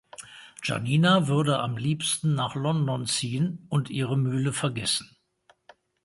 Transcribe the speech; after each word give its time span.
Giannina 0.63 1.27
würde 1.27 1.59
am 1.59 1.77
liebsten 1.77 2.33
nach 2.33 2.55
London 2.55 3.05
ziehen 3.05 3.67
und 3.69 3.91
ihre 3.91 4.17
Mühle 4.17 4.51
vergessen. 4.51 5.15